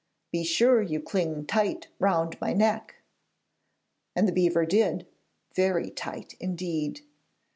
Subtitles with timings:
[0.31, 2.95] Be sure you cling tight round my neck.'
[4.15, 5.05] And the beaver did
[5.55, 7.01] very tight indeed.